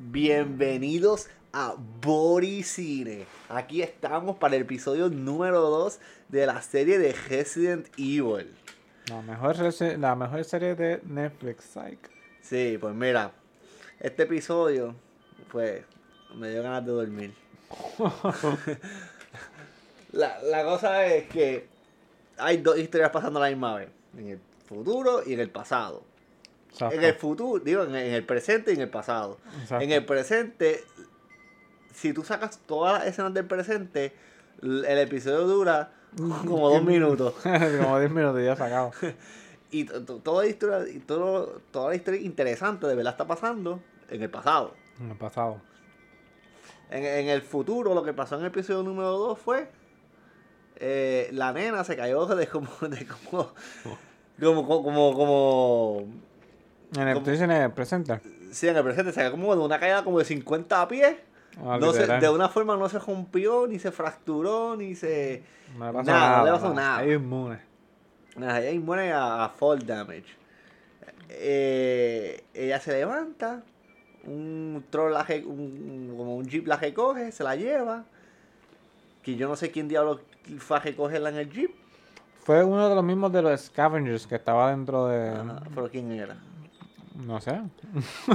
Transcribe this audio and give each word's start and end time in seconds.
Bienvenidos 0.00 1.28
a 1.52 1.74
Boricine. 1.76 3.26
Aquí 3.48 3.82
estamos 3.82 4.36
para 4.36 4.54
el 4.54 4.62
episodio 4.62 5.08
número 5.08 5.60
2 5.60 5.98
de 6.28 6.46
la 6.46 6.62
serie 6.62 7.00
de 7.00 7.12
Resident 7.12 7.88
Evil. 7.98 8.54
La 9.08 9.22
mejor, 9.22 9.56
la 9.98 10.14
mejor 10.14 10.44
serie 10.44 10.76
de 10.76 11.00
Netflix, 11.04 11.64
psych. 11.64 11.98
Sí, 12.42 12.78
pues 12.80 12.94
mira, 12.94 13.32
este 13.98 14.22
episodio, 14.22 14.94
pues, 15.50 15.82
me 16.36 16.48
dio 16.50 16.62
ganas 16.62 16.86
de 16.86 16.92
dormir. 16.92 17.34
la, 20.12 20.40
la 20.44 20.62
cosa 20.62 21.06
es 21.06 21.28
que 21.28 21.66
hay 22.36 22.58
dos 22.58 22.78
historias 22.78 23.10
pasando 23.10 23.40
a 23.40 23.42
la 23.42 23.48
misma 23.48 23.74
vez, 23.74 23.88
en 24.16 24.28
el 24.28 24.40
futuro 24.64 25.22
y 25.26 25.32
en 25.32 25.40
el 25.40 25.50
pasado. 25.50 26.04
Exacto. 26.70 26.94
En 26.96 27.04
el 27.04 27.14
futuro, 27.14 27.62
digo, 27.64 27.82
en 27.84 27.94
el, 27.94 28.06
en 28.08 28.14
el 28.14 28.24
presente 28.24 28.72
y 28.72 28.74
en 28.74 28.82
el 28.82 28.90
pasado. 28.90 29.38
Exacto. 29.62 29.84
En 29.84 29.90
el 29.92 30.04
presente, 30.04 30.84
si 31.94 32.12
tú 32.12 32.22
sacas 32.24 32.58
todas 32.66 32.98
las 33.00 33.08
escenas 33.08 33.34
del 33.34 33.46
presente, 33.46 34.12
el 34.62 34.84
episodio 34.98 35.46
dura 35.46 35.92
como 36.16 36.70
dos 36.70 36.82
minutos. 36.82 37.34
Como 37.42 37.98
10 37.98 38.10
minutos 38.10 38.42
ya 38.42 38.56
sacado. 38.56 38.92
Y 39.70 39.84
to- 39.84 40.02
to- 40.02 40.16
toda 40.20 40.44
la 40.44 40.48
historia, 40.48 40.88
y 40.90 40.98
todo, 40.98 41.60
toda 41.70 41.90
la 41.90 41.94
historia 41.94 42.18
interesante 42.22 42.86
de 42.86 42.94
verdad 42.94 43.12
está 43.12 43.26
pasando 43.26 43.82
en 44.08 44.22
el 44.22 44.30
pasado. 44.30 44.72
En 44.98 45.10
el 45.10 45.16
pasado. 45.18 45.60
En, 46.90 47.04
en 47.04 47.28
el 47.28 47.42
futuro, 47.42 47.92
lo 47.92 48.02
que 48.02 48.14
pasó 48.14 48.36
en 48.36 48.40
el 48.40 48.46
episodio 48.46 48.82
número 48.82 49.10
2 49.18 49.38
fue. 49.38 49.68
eh, 50.76 51.28
la 51.32 51.52
nena 51.52 51.84
se 51.84 51.96
cayó 51.96 52.24
de 52.24 52.46
como. 52.46 52.66
De 52.80 53.06
como, 53.06 53.52
como, 54.40 54.66
como, 54.66 54.82
como, 54.82 55.14
como- 55.14 56.06
En 56.96 57.06
el, 57.08 57.16
en 57.26 57.50
el 57.50 57.70
presente. 57.72 58.20
Sí, 58.52 58.66
en 58.68 58.76
el 58.76 58.82
presente 58.82 59.12
se 59.12 59.20
cayó 59.20 59.30
como 59.32 59.54
de 59.54 59.62
una 59.62 59.78
caída 59.78 60.02
como 60.04 60.18
de 60.18 60.24
50 60.24 60.88
pies. 60.88 61.16
Ah, 61.64 61.78
No 61.80 61.92
se- 61.92 62.06
de 62.06 62.28
una 62.30 62.48
forma 62.48 62.76
no 62.76 62.88
se 62.88 62.98
rompió, 62.98 63.66
ni 63.66 63.78
se 63.78 63.90
fracturó, 63.90 64.76
ni 64.76 64.94
se. 64.94 65.42
No 65.76 65.86
le 65.86 65.92
pasó 65.92 66.10
nada, 66.10 66.20
nada. 66.20 66.38
no 66.38 66.44
le 66.44 66.50
pasó 66.52 66.74
nada. 66.74 66.98
Ahí 66.98 67.12
inmune. 67.12 67.58
Nada, 68.36 68.60
ella 68.60 68.70
inmune 68.70 69.12
a, 69.12 69.44
a 69.44 69.48
fall 69.50 69.84
damage. 69.84 70.36
Eh, 71.28 72.44
ella 72.54 72.80
se 72.80 72.92
levanta, 72.92 73.62
un 74.24 74.84
troll 74.90 75.12
la 75.12 75.26
un- 75.46 76.14
como 76.16 76.36
un 76.36 76.46
jeep 76.46 76.66
la 76.66 76.76
recoge, 76.76 77.32
se 77.32 77.44
la 77.44 77.56
lleva. 77.56 78.04
Que 79.22 79.36
yo 79.36 79.48
no 79.48 79.56
sé 79.56 79.70
quién 79.70 79.88
diablo 79.88 80.20
fue 80.58 80.76
a 80.78 80.80
recogerla 80.80 81.28
en 81.30 81.36
el 81.36 81.50
jeep. 81.50 81.70
Fue 82.40 82.64
uno 82.64 82.88
de 82.88 82.94
los 82.94 83.04
mismos 83.04 83.30
de 83.32 83.42
los 83.42 83.60
scavengers 83.60 84.26
que 84.26 84.36
estaba 84.36 84.70
dentro 84.70 85.06
de. 85.08 85.30
Ajá, 85.30 85.62
pero 85.74 85.90
quién 85.90 86.10
era. 86.12 86.36
No 87.26 87.40
sé. 87.40 87.60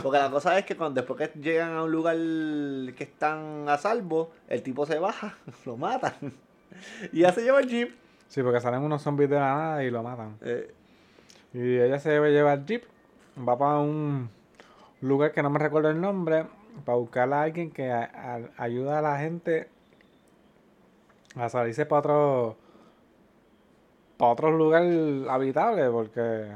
Porque 0.02 0.17
la 0.20 0.30
cosa 0.30 0.58
es 0.59 0.66
que 0.66 0.76
cuando 0.76 1.02
después 1.02 1.30
que 1.30 1.39
llegan 1.39 1.72
a 1.73 1.84
un 1.84 1.92
lugar 1.92 2.16
que 2.17 3.03
están 3.03 3.67
a 3.70 3.78
salvo, 3.78 4.31
el 4.50 4.62
tipo 4.62 4.86
se 4.86 5.00
baja, 5.00 5.36
lo 5.66 5.78
matan. 5.78 6.14
Y 7.12 7.22
ya 7.22 7.31
se 7.31 7.42
lleva 7.44 7.59
el 7.62 7.67
jeep. 7.70 7.95
Sí, 8.28 8.42
porque 8.44 8.59
salen 8.59 8.81
unos 8.81 9.02
zombies 9.02 9.30
de 9.30 9.36
la 9.38 9.53
nada 9.56 9.84
y 9.84 9.90
lo 9.92 10.03
matan. 10.03 10.38
Eh, 10.42 10.73
Y 11.53 11.78
ella 11.78 12.00
se 12.00 12.09
debe 12.09 12.31
llevar 12.31 12.59
el 12.59 12.66
jeep. 12.66 12.84
Va 13.48 13.58
para 13.58 13.78
un 13.80 14.30
lugar 15.02 15.31
que 15.31 15.42
no 15.44 15.50
me 15.50 15.59
recuerdo 15.59 15.90
el 15.90 16.02
nombre. 16.02 16.45
Para 16.84 16.97
buscar 16.97 17.31
a 17.31 17.44
alguien 17.44 17.70
que 17.72 17.92
a- 17.92 18.03
a- 18.58 18.64
ayuda 18.64 19.00
a 19.00 19.02
la 19.02 19.20
gente 19.20 19.70
a 21.36 21.47
salirse 21.47 21.86
para 21.86 22.00
otro. 22.00 22.58
Para 24.18 24.31
otro 24.31 24.52
lugar 24.52 24.84
habitable. 25.30 25.90
Porque. 25.90 26.47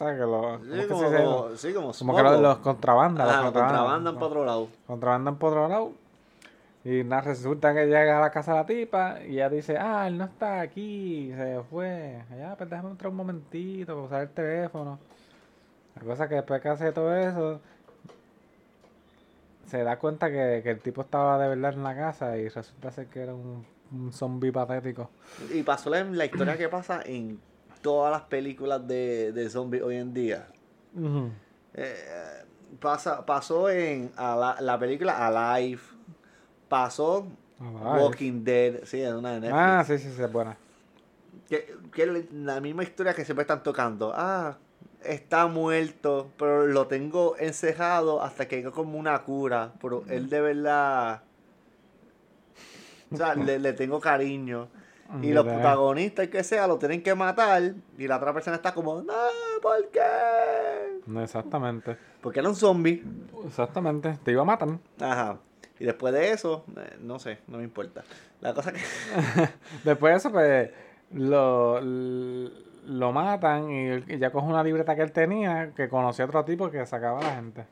¿Sabes? 0.00 0.14
Que 0.14 0.22
lo, 0.22 0.40
¿cómo 0.40 0.64
sí, 0.64 0.70
que 0.80 0.88
como, 0.88 1.02
como, 1.02 1.56
sí, 1.56 1.74
como 1.74 1.92
Como 1.92 2.16
que 2.16 2.22
los, 2.22 2.40
los 2.40 2.58
contrabandas. 2.60 3.28
Ajá, 3.28 3.42
los 3.42 3.52
lo 3.52 3.60
contrabandan 3.60 4.14
para 4.14 4.26
otro 4.26 4.44
lado. 4.46 4.68
contrabandan 4.86 5.36
por 5.36 5.52
otro 5.52 5.68
lado. 5.68 5.92
Y 6.86 7.04
nada, 7.04 7.20
resulta 7.20 7.74
que 7.74 7.84
llega 7.84 8.16
a 8.16 8.20
la 8.22 8.30
casa 8.30 8.54
la 8.54 8.64
tipa 8.64 9.20
y 9.22 9.32
ella 9.32 9.50
dice, 9.50 9.76
ah, 9.76 10.06
él 10.08 10.16
no 10.16 10.24
está 10.24 10.62
aquí, 10.62 11.30
se 11.36 11.60
fue. 11.68 12.18
Ya, 12.34 12.56
pues 12.56 12.70
déjame 12.70 12.92
entrar 12.92 13.10
un 13.10 13.16
momentito 13.18 13.92
para 13.92 14.06
usar 14.06 14.22
el 14.22 14.30
teléfono. 14.30 14.98
La 15.96 16.02
cosa 16.02 16.26
que 16.30 16.36
después 16.36 16.62
que 16.62 16.68
hace 16.70 16.92
todo 16.92 17.14
eso, 17.14 17.60
se 19.66 19.84
da 19.84 19.98
cuenta 19.98 20.30
que, 20.30 20.62
que 20.62 20.70
el 20.70 20.80
tipo 20.80 21.02
estaba 21.02 21.38
de 21.38 21.46
verdad 21.46 21.74
en 21.74 21.82
la 21.82 21.94
casa 21.94 22.38
y 22.38 22.48
resulta 22.48 22.90
ser 22.90 23.08
que 23.08 23.20
era 23.20 23.34
un, 23.34 23.66
un 23.92 24.12
zombie 24.14 24.50
patético. 24.50 25.10
Y 25.52 25.62
pasó 25.62 25.90
la, 25.90 26.02
la 26.04 26.24
historia 26.24 26.56
que 26.56 26.70
pasa 26.70 27.02
en 27.04 27.38
todas 27.82 28.12
las 28.12 28.22
películas 28.22 28.86
de, 28.86 29.32
de 29.32 29.50
zombies 29.50 29.82
hoy 29.82 29.96
en 29.96 30.12
día. 30.14 30.48
Eh, 31.74 32.44
pasa, 32.80 33.24
pasó 33.24 33.70
en 33.70 34.12
la, 34.16 34.56
la 34.60 34.78
película 34.78 35.26
Alive. 35.26 35.80
Pasó 36.68 37.26
Alive. 37.58 38.02
Walking 38.02 38.44
Dead. 38.44 38.84
Sí, 38.84 39.00
es 39.00 39.12
una 39.12 39.32
de 39.32 39.40
Netflix. 39.40 39.60
Ah, 39.60 39.84
sí, 39.86 39.98
sí, 39.98 40.12
sí, 40.14 40.22
es 40.22 40.32
buena. 40.32 40.56
Que, 41.48 41.76
que 41.92 42.26
la 42.32 42.60
misma 42.60 42.82
historia 42.82 43.14
que 43.14 43.24
siempre 43.24 43.42
están 43.42 43.62
tocando. 43.62 44.12
Ah, 44.14 44.56
está 45.02 45.46
muerto, 45.46 46.30
pero 46.38 46.66
lo 46.66 46.86
tengo 46.86 47.36
encerrado 47.38 48.22
hasta 48.22 48.46
que 48.46 48.56
llegue 48.56 48.70
como 48.70 48.98
una 48.98 49.22
cura. 49.22 49.72
Pero 49.80 50.04
él 50.08 50.28
de 50.28 50.40
verdad. 50.40 51.22
O 53.10 53.16
sea, 53.16 53.34
le, 53.34 53.58
le 53.58 53.72
tengo 53.72 53.98
cariño. 54.00 54.68
Y 55.22 55.32
los 55.32 55.44
protagonistas, 55.44 56.28
que 56.28 56.44
sea, 56.44 56.66
lo 56.66 56.78
tienen 56.78 57.02
que 57.02 57.14
matar. 57.14 57.74
Y 57.98 58.06
la 58.06 58.16
otra 58.16 58.32
persona 58.32 58.56
está 58.56 58.72
como, 58.72 59.02
no, 59.02 59.14
¿por 59.60 59.88
qué? 59.90 61.00
No, 61.06 61.22
exactamente. 61.22 61.96
Porque 62.20 62.40
era 62.40 62.48
un 62.48 62.54
zombie. 62.54 63.02
Exactamente. 63.44 64.18
Te 64.22 64.32
iba 64.32 64.42
a 64.42 64.44
matar. 64.44 64.68
Ajá. 65.00 65.38
Y 65.78 65.84
después 65.84 66.12
de 66.12 66.30
eso, 66.30 66.64
eh, 66.76 66.96
no 67.00 67.18
sé, 67.18 67.38
no 67.48 67.58
me 67.58 67.64
importa. 67.64 68.04
La 68.40 68.54
cosa 68.54 68.72
que. 68.72 68.80
Después 69.84 70.12
de 70.12 70.16
eso, 70.18 70.30
pues, 70.30 70.70
lo, 71.12 71.80
lo 71.80 73.12
matan 73.12 73.70
y, 73.70 74.14
y 74.14 74.18
ya 74.18 74.30
coge 74.30 74.46
una 74.46 74.62
libreta 74.62 74.94
que 74.94 75.02
él 75.02 75.12
tenía, 75.12 75.72
que 75.74 75.88
conocía 75.88 76.24
a 76.26 76.28
otro 76.28 76.44
tipo 76.44 76.70
que 76.70 76.84
sacaba 76.86 77.20
a 77.20 77.22
la 77.22 77.34
gente. 77.34 77.64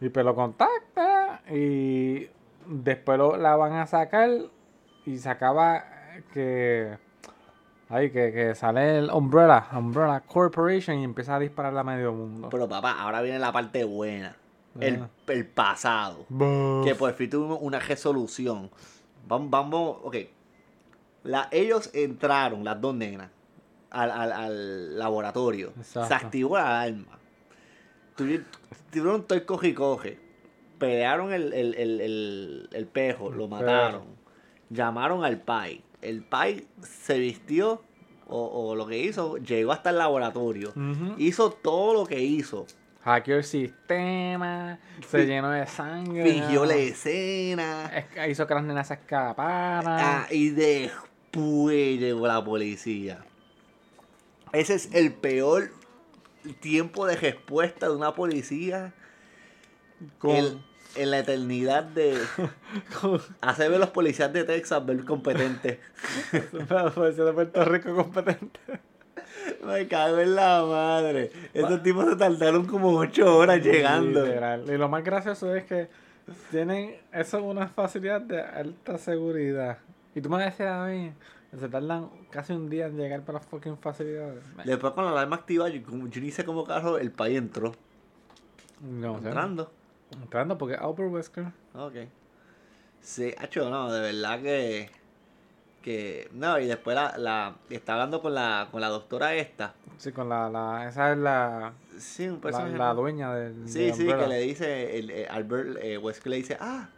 Y 0.00 0.08
pues 0.08 0.24
lo 0.24 0.34
contacta 0.34 1.42
y 1.50 2.28
después 2.66 3.18
lo, 3.18 3.36
la 3.36 3.56
van 3.56 3.74
a 3.74 3.86
sacar 3.86 4.30
y 5.04 5.18
sacaba 5.18 5.84
que... 6.32 6.96
Ay, 7.88 8.10
que, 8.12 8.32
que 8.32 8.54
sale 8.54 8.98
el 8.98 9.10
Umbrella, 9.10 9.66
Umbrella 9.72 10.20
Corporation 10.20 10.98
y 11.00 11.04
empieza 11.04 11.34
a 11.34 11.38
dispararle 11.40 11.80
a 11.80 11.84
medio 11.84 12.12
mundo. 12.12 12.48
Pero 12.48 12.68
papá, 12.68 12.92
ahora 13.00 13.20
viene 13.20 13.38
la 13.40 13.50
parte 13.52 13.82
buena. 13.84 14.36
El, 14.78 15.02
Ah. 15.02 15.08
el 15.26 15.46
pasado. 15.46 16.24
Que 16.84 16.94
por 16.94 17.12
fin 17.14 17.28
tuvimos 17.28 17.58
una 17.60 17.80
resolución. 17.80 18.70
Vamos, 19.26 19.50
vamos, 19.50 19.96
ok. 20.04 20.16
La, 21.24 21.48
ellos 21.50 21.90
entraron, 21.92 22.62
las 22.64 22.80
dos 22.80 22.94
nenas, 22.94 23.28
al, 23.90 24.10
al, 24.12 24.32
al 24.32 24.98
laboratorio. 24.98 25.72
Exacto. 25.76 26.06
Se 26.08 26.14
activó 26.14 26.56
la 26.58 26.82
alarma. 26.82 27.18
Tuvi- 28.16 28.44
Tuvieron 28.92 29.24
todo 29.24 29.36
el 29.36 29.44
coge 29.44 29.68
y 29.68 29.74
coge. 29.74 30.18
Pelearon 30.78 31.32
el, 31.32 31.52
el, 31.52 31.74
el, 31.74 32.68
el, 32.72 32.86
pejo, 32.86 33.30
lo 33.30 33.48
mataron. 33.48 34.04
Llamaron 34.70 35.24
al 35.24 35.38
pai. 35.40 35.82
El 36.02 36.22
pai 36.22 36.66
se 36.82 37.18
vistió, 37.18 37.82
o, 38.26 38.70
o 38.70 38.74
lo 38.76 38.86
que 38.86 38.98
hizo, 38.98 39.36
llegó 39.38 39.72
hasta 39.72 39.90
el 39.90 39.98
laboratorio. 39.98 40.72
Hizo 41.18 41.50
todo 41.50 41.94
lo 41.94 42.06
que 42.06 42.20
hizo. 42.20 42.66
Hackeó 43.02 43.36
el 43.36 43.44
sistema, 43.44 44.78
se 45.08 45.26
llenó 45.26 45.50
de 45.50 45.66
sangre. 45.66 46.22
Fingió 46.32 46.66
la 46.66 46.74
escena. 46.76 47.86
Es- 48.14 48.30
hizo 48.30 48.46
que 48.46 48.54
las 48.54 48.62
nenas 48.64 48.88
se 48.88 48.94
escaparan. 48.94 49.98
Ah, 50.00 50.26
y 50.30 50.50
después 50.50 51.98
llegó 51.98 52.26
la 52.26 52.44
policía. 52.44 53.24
Ese 54.52 54.74
es 54.74 54.92
el 54.94 55.12
peor 55.14 55.70
tiempo 56.60 57.06
de 57.06 57.16
respuesta 57.16 57.88
de 57.88 57.94
una 57.96 58.14
policía 58.14 58.92
Con- 60.18 60.62
en 60.96 61.10
la 61.10 61.18
eternidad 61.20 61.84
de 61.84 62.16
hacer 63.40 63.70
ver 63.70 63.80
los 63.80 63.90
policías 63.90 64.32
de 64.32 64.44
Texas 64.44 64.84
ver 64.84 65.04
competentes. 65.04 65.78
la 66.68 66.90
policía 66.90 67.24
de 67.24 67.32
Puerto 67.32 67.64
Rico 67.64 67.94
competente. 67.94 68.60
Me 69.64 69.86
cago 69.88 70.18
en 70.18 70.34
la 70.34 70.64
madre. 70.64 71.30
Estos 71.54 71.82
tipos 71.82 72.06
se 72.08 72.16
tardaron 72.16 72.66
como 72.66 72.90
ocho 72.96 73.36
horas 73.38 73.62
llegando. 73.62 74.24
Literal. 74.24 74.64
Y 74.68 74.76
lo 74.76 74.88
más 74.88 75.04
gracioso 75.04 75.54
es 75.54 75.64
que 75.64 75.88
tienen 76.50 76.96
eso 77.12 77.38
es 77.38 77.44
una 77.44 77.68
facilidad 77.68 78.20
de 78.20 78.40
alta 78.40 78.98
seguridad. 78.98 79.78
Y 80.14 80.20
tú 80.20 80.28
me 80.28 80.42
decías 80.44 80.70
a 80.72 80.86
mí, 80.86 81.12
que 81.50 81.56
se 81.56 81.68
tardan 81.68 82.10
casi 82.30 82.52
un 82.52 82.68
día 82.68 82.86
en 82.86 82.96
llegar 82.96 83.22
para 83.22 83.38
las 83.38 83.46
fucking 83.46 83.78
facilidades. 83.78 84.42
Después 84.64 84.92
con 84.92 85.04
la 85.04 85.10
alarma 85.12 85.36
activa, 85.36 85.68
yo, 85.68 85.82
como- 85.82 86.08
yo 86.08 86.20
ni 86.20 86.30
sé 86.30 86.44
cómo 86.44 86.64
carro 86.64 86.98
el 86.98 87.10
país 87.10 87.38
entró. 87.38 87.72
No. 88.80 89.16
Entrando. 89.18 89.70
Entrando 90.12 90.58
porque 90.58 90.74
Albert 90.76 91.10
Wesker. 91.12 91.44
Ok. 91.74 91.94
Sí, 93.00 93.34
hacho, 93.38 93.68
no, 93.70 93.90
de 93.92 94.00
verdad 94.00 94.40
que. 94.42 94.90
Que, 95.82 96.28
no, 96.34 96.58
y 96.58 96.66
después 96.66 96.94
la, 96.94 97.16
la 97.16 97.56
está 97.70 97.94
hablando 97.94 98.20
con 98.20 98.34
la, 98.34 98.68
con 98.70 98.82
la 98.82 98.88
doctora 98.88 99.34
esta. 99.34 99.72
Sí, 99.96 100.12
con 100.12 100.28
la, 100.28 100.50
la 100.50 100.86
esa 100.86 101.12
es 101.12 101.18
la, 101.18 101.72
Sí, 101.98 102.28
un 102.28 102.38
personaje. 102.38 102.76
la 102.76 102.92
dueña 102.92 103.32
del 103.34 103.66
Sí, 103.66 103.86
de 103.86 103.94
sí, 103.94 104.06
que 104.06 104.26
le 104.26 104.38
dice, 104.40 104.98
el, 104.98 105.10
eh, 105.10 105.26
Albert 105.30 105.78
eh, 105.80 105.96
Wesker 105.96 106.28
le 106.30 106.36
dice, 106.36 106.58
ah, 106.60 106.88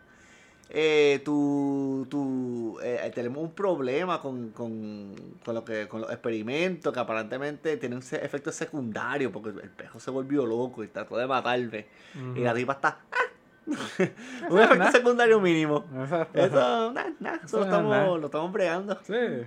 eh, 0.74 1.20
tu, 1.22 2.06
tu, 2.08 2.78
eh, 2.82 3.10
tenemos 3.14 3.42
un 3.42 3.52
problema 3.52 4.19
con, 4.20 4.50
con, 4.52 5.14
con, 5.44 5.54
lo 5.54 5.64
que, 5.66 5.86
con 5.86 6.00
los 6.00 6.10
experimentos 6.10 6.94
que 6.94 6.98
aparentemente 6.98 7.76
tienen 7.76 7.98
efectos 7.98 8.54
secundarios 8.54 9.30
porque 9.30 9.50
el 9.50 9.69
pejo 9.69 10.00
se 10.00 10.10
volvió 10.10 10.46
loco 10.46 10.82
y 10.82 10.88
trató 10.88 11.19
de 11.19 11.26
matarme. 11.26 11.86
Y 12.34 12.40
la 12.40 12.54
tipa 12.54 12.72
está, 12.72 13.00
ah, 13.12 13.66
un 14.48 14.58
efecto 14.58 14.90
secundario 14.92 15.40
mínimo. 15.40 15.84
Eso, 16.32 16.56
nada, 16.56 17.12
nada, 17.20 17.40
eso 17.44 17.58
lo 17.58 17.64
Eso 17.64 17.64
estamos, 17.64 18.20
lo 18.20 18.26
estamos 18.26 18.52
bregando. 18.52 18.98
Sí. 19.02 19.46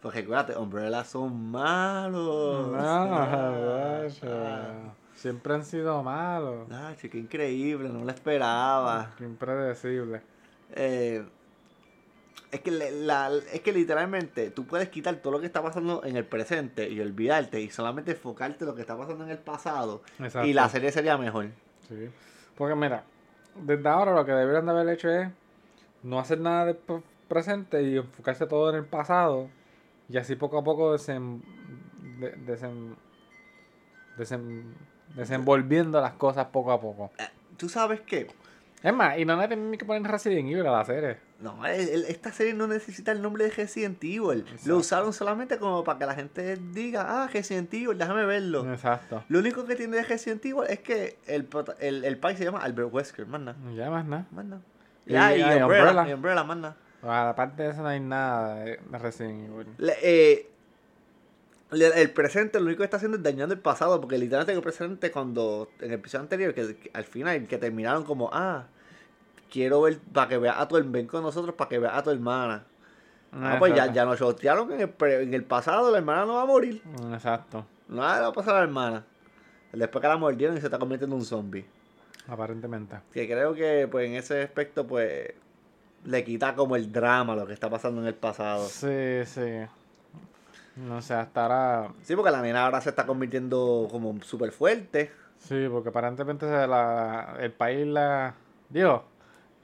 Porque 0.00 0.22
recuérdate, 0.22 0.56
Umbrella 0.56 1.04
son 1.04 1.50
malos. 1.50 2.68
No, 2.68 2.78
Ah, 2.78 4.00
vaya. 4.00 4.94
Siempre 5.20 5.52
han 5.52 5.66
sido 5.66 6.02
malos. 6.02 6.66
Ah, 6.72 6.94
che, 6.98 7.10
qué 7.10 7.18
increíble, 7.18 7.90
no 7.90 8.02
lo 8.04 8.10
esperaba. 8.10 9.12
Qué 9.18 9.24
impredecible. 9.24 10.22
Eh, 10.74 11.22
es, 12.50 12.60
que 12.62 12.70
la- 12.70 13.30
es 13.52 13.60
que 13.60 13.70
literalmente 13.70 14.50
tú 14.50 14.64
puedes 14.64 14.88
quitar 14.88 15.16
todo 15.16 15.34
lo 15.34 15.40
que 15.40 15.44
está 15.46 15.62
pasando 15.62 16.02
en 16.06 16.16
el 16.16 16.24
presente 16.24 16.88
y 16.88 16.98
olvidarte 17.02 17.60
y 17.60 17.68
solamente 17.68 18.12
enfocarte 18.12 18.64
en 18.64 18.68
lo 18.70 18.74
que 18.74 18.80
está 18.80 18.96
pasando 18.96 19.24
en 19.24 19.30
el 19.30 19.36
pasado. 19.38 20.00
Exacto. 20.20 20.48
Y 20.48 20.54
la 20.54 20.70
serie 20.70 20.90
sería 20.90 21.18
mejor. 21.18 21.48
Sí. 21.86 22.08
Porque 22.56 22.74
mira, 22.74 23.04
desde 23.62 23.88
ahora 23.90 24.14
lo 24.14 24.24
que 24.24 24.32
deberían 24.32 24.64
de 24.64 24.70
haber 24.72 24.88
hecho 24.88 25.10
es 25.10 25.28
no 26.02 26.18
hacer 26.18 26.40
nada 26.40 26.64
del 26.64 26.76
pre- 26.76 27.02
presente 27.28 27.82
y 27.82 27.98
enfocarse 27.98 28.46
todo 28.46 28.70
en 28.70 28.76
el 28.76 28.84
pasado. 28.86 29.48
Y 30.08 30.16
así 30.16 30.34
poco 30.34 30.56
a 30.58 30.64
poco 30.64 30.92
desen, 30.92 31.42
de- 32.20 32.36
desen- 32.38 32.94
desen- 34.16 34.72
desenvolviendo 35.14 36.00
las 36.00 36.12
cosas 36.12 36.46
poco 36.46 36.72
a 36.72 36.80
poco. 36.80 37.10
¿Tú 37.56 37.68
sabes 37.68 38.00
qué? 38.00 38.28
Es 38.82 38.94
más, 38.94 39.18
y 39.18 39.26
no 39.26 39.36
le 39.36 39.46
tienen 39.46 39.72
que 39.76 39.84
poner 39.84 40.10
Resident 40.10 40.48
Evil 40.48 40.66
a 40.66 40.72
la 40.72 40.84
serie. 40.86 41.18
No, 41.40 41.66
el- 41.66 41.88
el- 41.88 42.04
esta 42.06 42.32
serie 42.32 42.54
no 42.54 42.66
necesita 42.66 43.12
el 43.12 43.20
nombre 43.20 43.44
de 43.44 43.50
Resident 43.50 44.02
Evil. 44.02 44.40
Exacto. 44.40 44.62
Lo 44.68 44.76
usaron 44.78 45.12
solamente 45.12 45.58
como 45.58 45.84
para 45.84 45.98
que 45.98 46.06
la 46.06 46.14
gente 46.14 46.56
diga, 46.56 47.04
ah, 47.24 47.28
Resident 47.30 47.72
Evil, 47.74 47.98
déjame 47.98 48.24
verlo. 48.24 48.70
Exacto. 48.72 49.22
Lo 49.28 49.38
único 49.40 49.66
que 49.66 49.76
tiene 49.76 49.98
de 49.98 50.04
Resident 50.04 50.42
Evil 50.46 50.64
es 50.68 50.80
que 50.80 51.18
el, 51.26 51.46
el, 51.80 52.04
el 52.04 52.16
país 52.18 52.38
se 52.38 52.44
llama 52.44 52.60
Albert 52.62 52.88
Wesker, 52.92 53.26
más 53.26 53.40
nada. 53.42 53.58
Ya 53.74 53.90
más 53.90 54.06
nada. 54.06 54.26
Más 54.30 54.44
nada. 54.46 54.62
Y- 55.06 55.12
Ya, 55.12 55.36
y, 55.36 55.42
ah, 55.42 55.56
y 55.58 55.62
Umbrella, 55.62 55.66
Umbrella. 55.90 56.08
y 56.08 56.12
Umbrella, 56.14 56.44
más 56.44 56.56
nada. 56.56 56.76
Aparte 57.30 57.62
de 57.62 57.70
eso 57.70 57.82
no 57.82 57.88
hay 57.88 58.00
nada 58.00 58.54
de 58.56 58.76
de 58.78 58.98
Resident 58.98 59.50
Evil. 59.50 59.66
Le- 59.78 59.96
eh, 60.02 60.49
el 61.72 62.10
presente 62.10 62.58
lo 62.58 62.66
único 62.66 62.78
que 62.78 62.84
está 62.84 62.96
haciendo 62.96 63.16
es 63.16 63.22
dañando 63.22 63.54
el 63.54 63.60
pasado, 63.60 64.00
porque 64.00 64.18
literalmente 64.18 64.52
el 64.52 64.62
presente 64.62 65.10
cuando, 65.10 65.70
en 65.80 65.88
el 65.88 65.94
episodio 65.94 66.22
anterior, 66.22 66.54
que, 66.54 66.76
que 66.76 66.90
al 66.92 67.04
final, 67.04 67.46
que 67.46 67.58
terminaron 67.58 68.04
como, 68.04 68.30
ah, 68.32 68.66
quiero 69.50 69.82
ver, 69.82 69.98
para 70.12 70.28
que 70.28 70.38
vea 70.38 70.60
a 70.60 70.68
tu, 70.68 70.82
ven 70.84 71.06
con 71.06 71.22
nosotros, 71.22 71.54
para 71.54 71.68
que 71.68 71.78
vea 71.78 71.96
a 71.96 72.02
tu 72.02 72.10
hermana. 72.10 72.64
Ah, 73.32 73.56
pues 73.58 73.74
ya, 73.74 73.92
ya 73.92 74.04
nos 74.04 74.18
shotearon 74.18 74.72
en 74.72 74.80
el, 74.80 75.10
en 75.10 75.34
el 75.34 75.44
pasado, 75.44 75.90
la 75.90 75.98
hermana 75.98 76.24
no 76.24 76.34
va 76.34 76.42
a 76.42 76.46
morir. 76.46 76.82
Exacto. 77.12 77.64
Nada 77.88 78.16
le 78.16 78.20
va 78.22 78.28
a 78.28 78.32
pasar 78.32 78.54
a 78.54 78.58
la 78.58 78.64
hermana. 78.64 79.04
Después 79.72 80.02
que 80.02 80.08
la 80.08 80.16
mordieron 80.16 80.56
y 80.56 80.60
se 80.60 80.66
está 80.66 80.78
convirtiendo 80.78 81.14
en 81.14 81.20
un 81.20 81.26
zombie. 81.26 81.64
Aparentemente. 82.26 82.96
Que 83.12 83.26
creo 83.26 83.54
que, 83.54 83.88
pues, 83.90 84.08
en 84.08 84.16
ese 84.16 84.42
aspecto, 84.42 84.86
pues, 84.86 85.32
le 86.04 86.24
quita 86.24 86.54
como 86.54 86.74
el 86.74 86.90
drama 86.90 87.36
lo 87.36 87.46
que 87.46 87.52
está 87.52 87.70
pasando 87.70 88.00
en 88.00 88.08
el 88.08 88.14
pasado. 88.14 88.66
Sí, 88.66 89.24
sí. 89.26 89.66
No 90.86 91.02
sé, 91.02 91.14
hasta 91.14 91.42
ahora. 91.42 91.92
Sí, 92.02 92.14
porque 92.16 92.30
la 92.30 92.42
nena 92.42 92.64
ahora 92.64 92.80
se 92.80 92.90
está 92.90 93.06
convirtiendo 93.06 93.88
como 93.90 94.20
súper 94.22 94.52
fuerte. 94.52 95.12
Sí, 95.38 95.66
porque 95.70 95.88
aparentemente 95.88 96.46
la, 96.46 97.36
el 97.40 97.52
país 97.52 97.86
la. 97.86 98.34
Digo, 98.68 99.04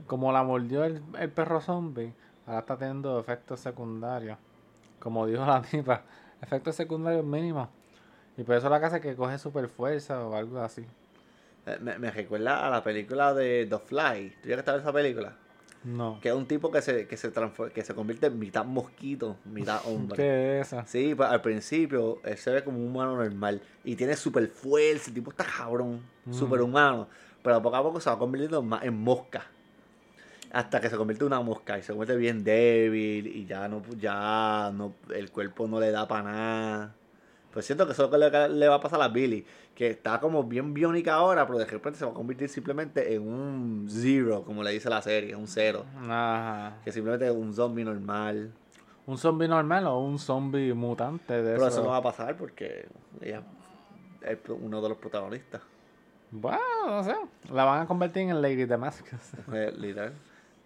como 0.06 0.32
la 0.32 0.42
mordió 0.42 0.84
el, 0.84 1.02
el 1.18 1.30
perro 1.30 1.60
zombie, 1.60 2.12
ahora 2.46 2.60
está 2.60 2.76
teniendo 2.76 3.18
efectos 3.20 3.60
secundarios. 3.60 4.38
Como 4.98 5.26
dijo 5.26 5.44
la 5.46 5.62
tipa, 5.70 6.02
efectos 6.42 6.74
secundarios 6.76 7.24
mínimos. 7.24 7.68
Y 8.36 8.42
por 8.42 8.56
eso 8.56 8.68
la 8.68 8.80
casa 8.80 9.00
que 9.00 9.16
coge 9.16 9.38
super 9.38 9.68
fuerza 9.68 10.24
o 10.26 10.34
algo 10.34 10.60
así. 10.60 10.84
Eh, 11.66 11.78
Me, 11.80 11.98
me 11.98 12.10
recuerda 12.10 12.66
a 12.66 12.70
la 12.70 12.82
película 12.82 13.32
de 13.34 13.66
The 13.68 13.78
Fly. 13.78 14.30
¿Tú 14.42 14.48
ya 14.48 14.56
que 14.56 14.60
estás 14.60 14.80
esa 14.80 14.92
película? 14.92 15.34
No. 15.86 16.18
Que 16.20 16.30
es 16.30 16.34
un 16.34 16.46
tipo 16.46 16.70
que 16.72 16.82
se, 16.82 17.06
que 17.06 17.16
se, 17.16 17.32
que 17.72 17.84
se 17.84 17.94
convierte 17.94 18.26
en 18.26 18.38
mitad 18.38 18.64
mosquito, 18.64 19.36
mitad 19.44 19.80
hombre. 19.86 20.16
¿Qué 20.16 20.60
es? 20.60 20.74
Sí, 20.86 21.14
pues 21.14 21.28
al 21.28 21.40
principio 21.40 22.20
él 22.24 22.36
se 22.36 22.50
ve 22.50 22.64
como 22.64 22.78
un 22.78 22.88
humano 22.88 23.16
normal 23.16 23.62
y 23.84 23.94
tiene 23.94 24.16
super 24.16 24.46
fuerza, 24.48 25.08
el 25.08 25.14
tipo 25.14 25.30
está 25.30 25.44
cabrón, 25.44 26.00
Mm. 26.26 26.32
super 26.34 26.60
humano, 26.60 27.06
pero 27.40 27.62
poco 27.62 27.76
a 27.76 27.82
poco 27.84 28.00
se 28.00 28.10
va 28.10 28.18
convirtiendo 28.18 28.60
más 28.62 28.82
en 28.82 29.00
mosca. 29.00 29.44
Hasta 30.52 30.80
que 30.80 30.90
se 30.90 30.96
convierte 30.96 31.22
en 31.22 31.28
una 31.28 31.40
mosca 31.40 31.78
y 31.78 31.82
se 31.82 31.92
convierte 31.92 32.16
bien 32.16 32.42
débil 32.42 33.26
y 33.28 33.46
ya 33.46 33.68
no, 33.68 33.82
ya 33.98 34.72
no, 34.74 34.94
el 35.14 35.30
cuerpo 35.30 35.68
no 35.68 35.78
le 35.78 35.90
da 35.92 36.08
para 36.08 36.22
nada. 36.24 36.94
Pues 37.56 37.64
siento 37.64 37.86
que 37.86 37.92
eso 37.92 38.04
es 38.04 38.10
lo 38.10 38.30
que 38.30 38.48
le, 38.50 38.68
va 38.68 38.74
a 38.74 38.80
pasar 38.82 39.00
a 39.00 39.08
Billy, 39.08 39.42
que 39.74 39.88
está 39.88 40.20
como 40.20 40.44
bien 40.44 40.74
biónica 40.74 41.14
ahora, 41.14 41.46
pero 41.46 41.58
de 41.58 41.64
repente 41.64 41.98
se 41.98 42.04
va 42.04 42.10
a 42.10 42.14
convertir 42.14 42.50
simplemente 42.50 43.14
en 43.14 43.26
un 43.26 43.86
zero, 43.88 44.44
como 44.44 44.62
le 44.62 44.72
dice 44.72 44.90
la 44.90 45.00
serie, 45.00 45.34
un 45.34 45.48
cero. 45.48 45.86
Ajá. 45.98 46.74
Que 46.84 46.92
simplemente 46.92 47.24
es 47.24 47.32
un 47.32 47.54
zombie 47.54 47.82
normal. 47.82 48.52
¿Un 49.06 49.16
zombie 49.16 49.48
normal 49.48 49.86
o 49.86 50.00
un 50.00 50.18
zombie 50.18 50.74
mutante 50.74 51.32
de 51.32 51.54
Pero 51.54 51.68
eso? 51.68 51.78
eso 51.78 51.82
no 51.84 51.92
va 51.92 51.96
a 51.96 52.02
pasar 52.02 52.36
porque 52.36 52.88
ella 53.22 53.40
es 54.20 54.38
uno 54.50 54.82
de 54.82 54.88
los 54.90 54.98
protagonistas. 54.98 55.62
Bueno, 56.30 56.58
no 56.86 57.02
sé. 57.04 57.16
La 57.50 57.64
van 57.64 57.80
a 57.80 57.86
convertir 57.86 58.28
en 58.28 58.42
Lady 58.42 58.66
Damascus. 58.66 59.18
Eh, 59.54 59.72
literal. 59.78 60.12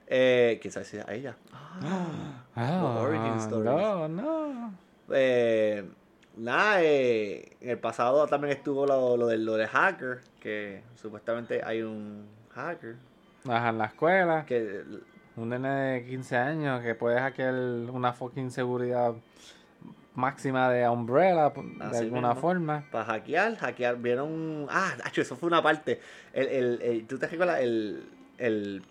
Eh, 0.08 0.58
¿Quién 0.60 0.72
sabe 0.72 0.86
si 0.86 0.96
es 0.96 1.06
a 1.06 1.14
ella? 1.14 1.36
Ah, 2.56 2.98
origin 3.00 3.38
stories. 3.38 3.64
No, 3.64 4.08
no. 4.08 4.74
Eh, 5.12 5.84
nada, 6.40 6.82
eh, 6.82 7.56
en 7.60 7.70
el 7.70 7.78
pasado 7.78 8.26
también 8.26 8.56
estuvo 8.56 8.86
lo, 8.86 9.16
lo, 9.16 9.26
de, 9.26 9.38
lo 9.38 9.54
de 9.56 9.66
hacker, 9.66 10.20
que 10.40 10.82
supuestamente 10.96 11.62
hay 11.64 11.82
un 11.82 12.26
hacker 12.50 12.96
Ajá, 13.48 13.68
en 13.70 13.78
la 13.78 13.86
escuela. 13.86 14.44
que 14.46 14.82
Un 15.36 15.48
nene 15.50 15.68
de 15.68 16.04
15 16.06 16.36
años 16.36 16.82
que 16.82 16.94
puede 16.94 17.18
hackear 17.20 17.54
una 17.54 18.12
fucking 18.12 18.50
seguridad 18.50 19.14
máxima 20.14 20.68
de 20.70 20.86
Umbrella 20.88 21.52
p- 21.52 21.62
de 21.62 21.98
alguna 21.98 22.28
mismo. 22.30 22.40
forma. 22.40 22.84
para 22.90 23.04
hackear, 23.04 23.56
hackear, 23.56 23.96
vieron... 23.96 24.66
Ah, 24.68 24.92
eso 25.14 25.36
fue 25.36 25.46
una 25.46 25.62
parte. 25.62 26.00
El, 26.32 26.48
el, 26.48 26.82
el- 26.82 27.06
¿Tú 27.06 27.18
te 27.18 27.28
recuerdas 27.28 27.60
el, 27.60 28.04
el, 28.38 28.82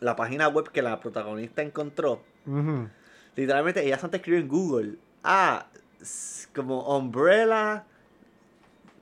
la 0.00 0.16
página 0.16 0.48
web 0.48 0.70
que 0.72 0.82
la 0.82 0.98
protagonista 1.00 1.62
encontró? 1.62 2.22
Ujú. 2.46 2.88
Literalmente, 3.36 3.84
ella 3.84 3.98
antes 4.02 4.14
escribió 4.20 4.40
en 4.40 4.48
Google. 4.48 4.94
Ah, 5.22 5.66
como 6.54 6.96
Umbrella 6.96 7.84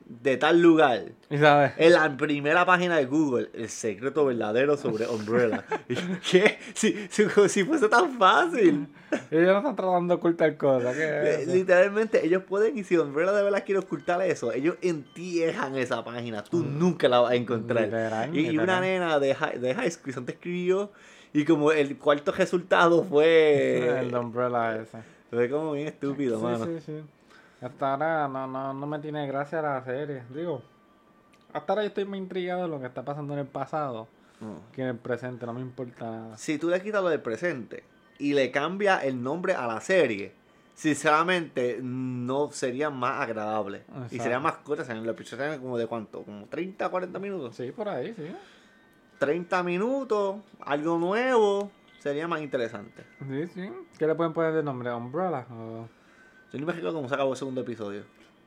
de 0.07 0.37
tal 0.37 0.61
lugar. 0.61 1.03
Y 1.31 1.39
sabes, 1.39 1.73
En 1.79 1.93
la 1.95 2.15
primera 2.17 2.67
página 2.67 2.97
de 2.99 3.07
Google, 3.07 3.49
el 3.55 3.69
secreto 3.71 4.27
verdadero 4.27 4.77
sobre 4.77 5.07
Umbrella. 5.09 5.65
¿Qué? 6.31 6.59
Si, 6.75 6.95
si, 7.09 7.65
fuese 7.65 7.89
tan 7.89 8.19
fácil. 8.19 8.87
ellos 9.31 9.47
no 9.53 9.59
están 9.59 9.77
tratando 9.77 10.15
de 10.15 10.19
ocultar 10.19 10.57
cosas. 10.59 10.95
¿qué 10.95 11.33
es 11.43 11.49
Eh? 11.49 11.53
Literalmente, 11.55 12.25
ellos 12.25 12.43
pueden, 12.43 12.77
y 12.77 12.85
si 12.85 12.99
Umbrella 12.99 13.33
de 13.33 13.43
verdad 13.45 13.65
quiere 13.65 13.79
ocultar 13.79 14.21
eso, 14.23 14.53
ellos 14.53 14.77
entierran 14.83 15.75
esa 15.77 16.05
página. 16.05 16.45
Tú 16.45 16.63
nunca 16.63 17.09
la 17.09 17.21
vas 17.21 17.33
a 17.33 17.37
encontrar. 17.37 17.85
Literal, 17.85 18.37
Y, 18.37 18.51
y 18.51 18.59
una 18.59 18.81
nena 18.81 19.19
de, 19.19 19.35
high- 19.35 19.59
de 19.59 19.75
high 19.75 19.91
school 19.91 20.13
antes 20.19 20.35
escribió, 20.35 20.93
y 21.33 21.45
como 21.47 21.73
el 21.73 21.97
cuarto 21.97 22.31
resultado 22.33 23.05
fue. 23.05 23.89
El 24.01 24.15
Umbrella 24.15 24.77
ese. 24.83 25.14
Fue 25.31 25.49
como 25.51 25.73
bien 25.73 25.89
estúpido, 25.89 26.39
sí, 26.39 26.45
mano. 26.45 26.65
sí, 26.67 26.81
sí. 26.81 27.01
Hasta 27.61 27.93
ahora 27.93 28.29
no, 28.29 28.47
no, 28.47 28.75
no 28.75 28.87
me 28.87 28.99
tiene 28.99 29.27
gracia 29.27 29.63
la 29.63 29.83
serie. 29.85 30.23
Digo, 30.31 30.63
hasta 31.53 31.73
ahora 31.73 31.83
yo 31.83 31.89
estoy 31.89 32.05
muy 32.05 32.19
intrigado 32.19 32.63
de 32.63 32.69
lo 32.69 32.81
que 32.81 32.87
está 32.87 33.03
pasando 33.05 33.33
en 33.33 33.41
el 33.41 33.47
pasado 33.47 34.07
No. 34.41 34.59
que 34.73 34.83
en 34.83 34.89
el 34.89 34.97
presente. 34.97 35.47
No 35.47 35.55
me 35.55 35.61
importa 35.61 36.05
nada. 36.11 36.37
Si 36.37 36.59
tú 36.59 36.69
le 36.69 36.83
quitas 36.83 37.03
lo 37.03 37.09
del 37.09 37.21
presente 37.23 37.85
y 38.19 38.35
le 38.35 38.51
cambia 38.51 38.99
el 38.99 39.23
nombre 39.23 39.55
a 39.55 39.67
la 39.67 39.81
serie, 39.81 40.35
sinceramente 40.75 41.79
no 41.83 42.51
sería 42.53 42.91
más 42.91 43.23
agradable. 43.23 43.85
Y 44.11 44.19
sería 44.19 44.39
más 44.41 44.57
corta, 44.59 44.83
los 44.95 45.07
episodios 45.07 45.41
serían 45.47 45.61
como 45.61 45.79
de 45.79 45.87
cuánto, 45.87 46.23
como 46.23 46.47
30, 46.47 46.89
40 46.89 47.19
minutos. 47.19 47.57
Sí, 47.57 47.71
por 47.73 47.89
ahí, 47.89 48.13
sí. 48.15 48.27
30 49.19 49.63
minutos, 49.63 50.37
algo 50.61 50.99
nuevo, 50.99 51.71
sería 52.05 52.29
más 52.29 52.41
interesante. 52.43 53.03
Sí, 53.29 53.47
sí. 53.49 53.73
¿Qué 53.99 54.07
le 54.07 54.15
pueden 54.15 54.33
poner 54.33 54.53
de 54.53 54.63
nombre? 54.63 54.93
¿Umbrella? 54.93 55.45
Yo 55.49 56.61
no 56.61 56.67
me 56.67 56.73
recuerdo 56.73 56.95
cómo 56.95 57.09
se 57.09 57.15
acabó 57.15 57.33
el 57.33 57.37
segundo 57.39 57.63
episodio. 57.63 58.03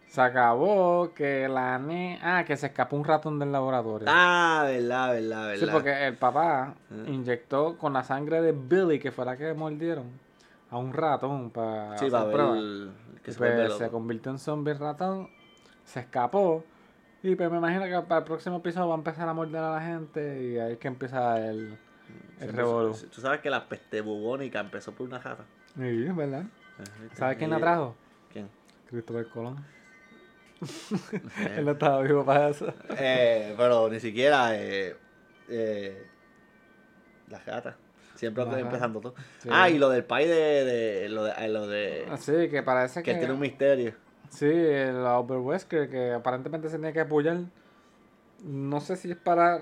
Se 0.07 0.21
acabó 0.21 1.11
que 1.13 1.49
la 1.49 1.77
ne... 1.79 2.17
Ah, 2.23 2.45
que 2.45 2.55
se 2.55 2.67
escapó 2.67 2.95
un 2.95 3.03
ratón 3.03 3.39
del 3.39 3.51
laboratorio. 3.51 4.07
Ah, 4.09 4.63
verdad, 4.65 5.11
verdad, 5.11 5.47
verdad. 5.47 5.65
sí, 5.65 5.69
porque 5.69 6.07
el 6.07 6.15
papá 6.15 6.75
Ah. 6.89 6.93
inyectó 7.07 7.77
con 7.77 7.91
la 7.91 8.03
sangre 8.05 8.41
de 8.41 8.53
Billy, 8.53 8.99
que 8.99 9.11
fue 9.11 9.25
la 9.25 9.35
que 9.35 9.53
mordieron. 9.53 10.05
a 10.69 10.77
un 10.77 10.91
ratón 10.93 11.49
para 11.49 11.97
Sí, 11.97 12.05
hacer 12.07 12.13
va 12.13 12.21
a 12.21 12.23
ver 12.25 12.33
pruebas. 12.33 12.57
el- 12.57 12.91
que 13.23 13.31
se 13.31 13.37
pues 13.37 13.73
se 13.77 13.89
convirtió 13.89 14.31
en 14.33 14.37
zombie 14.39 14.73
ratón, 14.73 15.29
se 15.85 16.01
escapó. 16.01 16.63
Y 17.23 17.35
pues 17.35 17.49
me 17.49 17.57
imagino 17.57 17.85
que 17.85 18.05
para 18.05 18.19
el 18.19 18.25
próximo 18.25 18.57
episodio 18.57 18.89
va 18.89 18.95
a 18.95 18.97
empezar 18.97 19.27
a 19.29 19.33
morder 19.33 19.61
a 19.63 19.71
la 19.75 19.81
gente 19.81 20.43
y 20.43 20.57
ahí 20.59 20.73
es 20.73 20.77
que 20.77 20.87
empieza 20.89 21.37
el, 21.49 21.77
el 22.39 22.53
revolú. 22.53 22.95
Tú 23.13 23.21
sabes 23.21 23.41
que 23.41 23.49
la 23.49 23.67
peste 23.67 24.01
bubónica 24.01 24.59
empezó 24.59 24.91
por 24.93 25.07
una 25.07 25.19
jata. 25.19 25.45
Sí, 25.75 26.05
es 26.07 26.15
verdad. 26.15 26.43
¿Sabes 27.15 27.37
quién 27.37 27.49
la 27.49 27.59
trajo? 27.59 27.95
¿Quién? 28.31 28.49
Cristóbal 28.89 29.27
Colón. 29.29 29.65
Eh, 30.61 31.55
Él 31.57 31.65
no 31.65 31.71
estaba 31.71 32.01
vivo 32.01 32.25
para 32.25 32.49
eso. 32.49 32.73
eh, 32.97 33.53
pero 33.57 33.89
ni 33.89 33.99
siquiera 33.99 34.55
eh, 34.55 34.95
eh, 35.49 36.07
las 37.29 37.45
gatas. 37.45 37.75
Siempre 38.15 38.43
Ajá. 38.43 38.59
empezando 38.59 38.99
tú. 38.99 39.13
Sí. 39.39 39.49
Ah, 39.51 39.69
y 39.69 39.77
lo 39.77 39.89
del 39.89 40.03
pay 40.03 40.27
de, 40.27 40.33
de 40.65 41.09
lo 41.09 41.23
de, 41.23 41.33
eh, 41.37 41.47
lo 41.49 41.67
de 41.67 42.07
Sí, 42.17 42.49
que 42.49 42.63
parece 42.63 43.03
que 43.03 43.11
que... 43.13 43.17
tiene 43.19 43.33
un 43.33 43.39
misterio. 43.39 43.93
Sí, 44.29 44.45
el 44.49 44.97
Wesker 45.29 45.89
que 45.89 46.11
aparentemente 46.13 46.67
se 46.69 46.77
tenía 46.77 46.91
que 46.93 47.01
apoyar. 47.01 47.37
No 48.43 48.81
sé 48.81 48.95
si 48.95 49.11
es 49.11 49.17
para... 49.17 49.61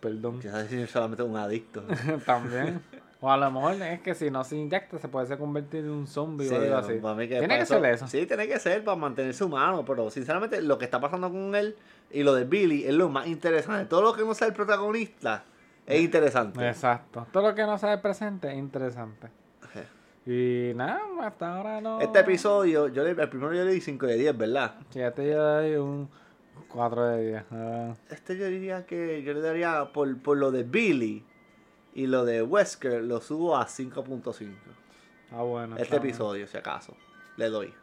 Perdón. 0.00 0.40
Quizás 0.40 0.70
es 0.72 0.90
solamente 0.90 1.22
un 1.22 1.36
adicto. 1.36 1.82
También. 2.26 2.80
O 3.20 3.30
a 3.30 3.36
lo 3.36 3.50
mejor 3.50 3.74
es 3.82 4.00
que 4.00 4.14
si 4.14 4.30
no 4.30 4.44
se 4.44 4.56
inyecta 4.56 4.98
se 4.98 5.08
puede 5.08 5.36
convertir 5.36 5.84
en 5.84 5.90
un 5.90 6.06
zombie 6.06 6.48
Sí, 6.48 6.54
o 6.54 6.60
algo 6.60 6.76
así. 6.76 7.28
que 7.28 7.38
Tiene 7.38 7.58
que 7.58 7.66
ser 7.66 7.84
eso. 7.86 8.06
Sí, 8.06 8.26
tiene 8.26 8.46
que 8.46 8.60
ser 8.60 8.84
para 8.84 8.96
mantenerse 8.96 9.42
humano, 9.42 9.84
pero 9.84 10.08
sinceramente 10.10 10.62
lo 10.62 10.78
que 10.78 10.84
está 10.84 11.00
pasando 11.00 11.28
con 11.28 11.54
él 11.56 11.74
y 12.12 12.22
lo 12.22 12.34
de 12.34 12.44
Billy 12.44 12.84
es 12.84 12.94
lo 12.94 13.08
más 13.08 13.26
interesante. 13.26 13.86
Todo 13.86 14.02
lo 14.02 14.12
que 14.14 14.24
no 14.24 14.34
sea 14.34 14.46
el 14.46 14.52
protagonista 14.54 15.42
es 15.84 16.00
interesante. 16.00 16.68
Exacto. 16.68 17.26
Todo 17.32 17.48
lo 17.48 17.54
que 17.56 17.62
no 17.62 17.76
sabe 17.76 17.94
el 17.94 18.00
presente 18.00 18.52
es 18.52 18.56
interesante. 18.56 19.28
Y 20.30 20.72
nada, 20.74 21.00
hasta 21.22 21.56
ahora 21.56 21.80
no. 21.80 22.02
Este 22.02 22.20
episodio, 22.20 22.88
yo 22.88 23.02
le, 23.02 23.12
el 23.12 23.28
primero 23.30 23.54
yo 23.54 23.64
le 23.64 23.72
di 23.72 23.80
5 23.80 24.04
de 24.06 24.16
10, 24.16 24.36
¿verdad? 24.36 24.74
Sí, 24.90 25.00
este 25.00 25.26
yo 25.26 25.38
le 25.38 25.70
doy 25.70 25.76
un 25.76 26.10
4 26.72 27.04
de 27.06 27.26
10. 27.28 27.44
Ah, 27.50 27.94
Este 28.10 28.36
yo 28.36 28.46
diría 28.46 28.86
que 28.86 29.22
yo 29.22 29.32
le 29.32 29.40
daría 29.40 29.86
por, 29.92 30.20
por 30.20 30.36
lo 30.36 30.50
de 30.50 30.62
Billy 30.64 31.24
y 31.94 32.06
lo 32.06 32.24
de 32.24 32.42
Wesker, 32.42 33.02
lo 33.02 33.20
subo 33.20 33.56
a 33.56 33.66
5.5. 33.66 34.50
ah, 35.32 35.42
bueno. 35.42 35.76
Este 35.76 35.96
episodio, 35.96 36.46
si 36.46 36.56
acaso, 36.56 36.94
le 37.36 37.48
doy. 37.48 37.74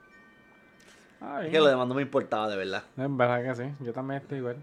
Es 1.44 1.50
que 1.50 1.60
lo 1.60 1.68
demás 1.68 1.88
no 1.88 1.96
me 1.96 2.02
importaba, 2.04 2.48
de 2.48 2.58
verdad. 2.58 2.84
En 2.98 3.18
verdad 3.18 3.44
que 3.44 3.64
sí. 3.64 3.72
Yo 3.80 3.94
también 3.94 4.22
estoy 4.22 4.40
igual. 4.40 4.58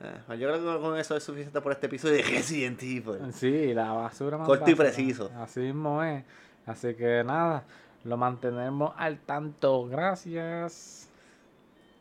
Eh, 0.00 0.36
yo 0.38 0.48
creo 0.48 0.76
que 0.76 0.80
con 0.82 0.98
eso 0.98 1.16
es 1.16 1.22
suficiente 1.22 1.60
por 1.60 1.72
este 1.72 1.86
episodio 1.86 2.16
de 2.16 2.22
Resident 2.22 2.82
Evil. 2.82 3.32
Sí, 3.32 3.72
la 3.72 3.92
basura 3.92 4.36
más 4.36 4.46
Corto 4.46 4.70
y 4.70 4.74
preciso. 4.74 5.30
Así 5.38 5.60
mismo 5.60 6.02
es. 6.02 6.24
Así 6.66 6.94
que 6.94 7.22
nada, 7.24 7.64
lo 8.04 8.16
mantenemos 8.16 8.92
al 8.96 9.18
tanto. 9.20 9.86
Gracias. 9.86 11.08